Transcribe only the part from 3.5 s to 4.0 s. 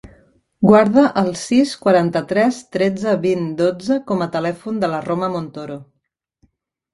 dotze